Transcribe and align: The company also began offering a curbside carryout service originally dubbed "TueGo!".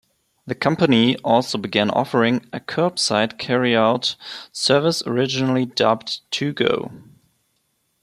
The 0.47 0.55
company 0.55 1.15
also 1.17 1.59
began 1.59 1.91
offering 1.91 2.49
a 2.51 2.59
curbside 2.59 3.37
carryout 3.37 4.15
service 4.51 5.03
originally 5.05 5.67
dubbed 5.67 6.21
"TueGo!". 6.31 7.03